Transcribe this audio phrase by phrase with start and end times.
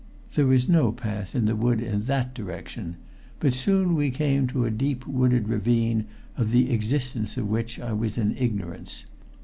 [0.33, 2.95] There was no path in the wood in that direction,
[3.39, 7.93] but soon we came to a deep wooded ravine of the existence of which I
[7.93, 9.05] was in ignorance.